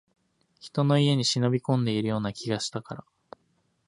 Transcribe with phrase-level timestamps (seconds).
[0.59, 3.05] 人の家に忍び込んでいるような気がしたから